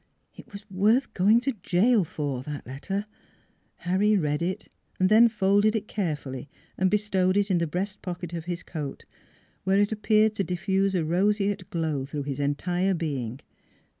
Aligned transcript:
It 0.35 0.51
was 0.51 0.65
worth 0.71 1.13
going 1.13 1.41
to 1.41 1.51
jail 1.61 2.03
for 2.03 2.41
that 2.41 2.65
letter! 2.65 3.05
Harry 3.85 4.17
read 4.17 4.41
it, 4.41 4.67
then 4.99 5.27
folded 5.27 5.75
it 5.75 5.87
carefully 5.87 6.49
and 6.75 6.89
bestowed 6.89 7.37
it 7.37 7.51
in 7.51 7.59
the 7.59 7.67
breast 7.67 8.01
pocket 8.01 8.33
of 8.33 8.45
his 8.45 8.63
coat, 8.63 9.05
where 9.63 9.77
it 9.77 9.91
appeared 9.91 10.33
to 10.37 10.43
diffuse 10.43 10.95
a 10.95 11.05
roseate 11.05 11.69
glow 11.69 12.05
through 12.07 12.23
his 12.23 12.39
entire 12.39 12.95
being. 12.95 13.41